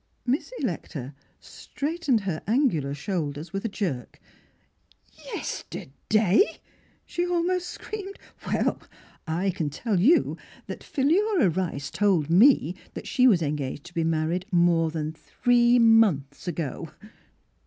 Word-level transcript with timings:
Miss 0.25 0.51
Electa 0.57 1.13
straightened 1.39 2.21
her 2.21 2.41
angular 2.47 2.95
shoulders 2.95 3.53
with 3.53 3.65
a 3.65 3.69
jerk. 3.69 4.19
'* 4.71 5.17
Yesterday!" 5.35 6.43
she 7.05 7.23
almost 7.23 7.69
screamed. 7.69 8.17
*' 8.35 8.47
Well! 8.47 8.81
I 9.27 9.51
can 9.51 9.69
tell 9.69 9.99
you 9.99 10.37
that 10.65 10.83
Philura 10.83 11.51
Rice 11.51 11.91
told 11.91 12.29
7ne 12.29 12.75
that 12.95 13.07
she 13.07 13.27
was 13.27 13.43
engaged 13.43 13.83
to 13.85 13.93
be 13.93 14.03
married 14.03 14.47
more 14.51 14.89
than 14.89 15.13
three 15.13 15.77
months 15.77 16.47
ago 16.47 16.89